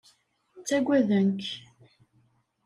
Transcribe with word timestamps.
Ttagaden-k. 0.57 1.43